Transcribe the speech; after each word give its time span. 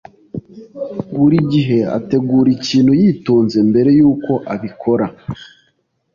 Buri 1.17 1.37
gihe 1.51 1.77
ategura 1.97 2.49
ikintu 2.57 2.91
yitonze 3.01 3.57
mbere 3.69 3.89
yuko 3.99 4.33
abikora. 4.53 5.05